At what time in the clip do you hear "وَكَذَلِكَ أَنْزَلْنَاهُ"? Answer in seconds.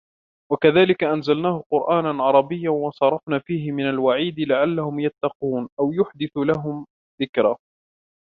0.51-1.63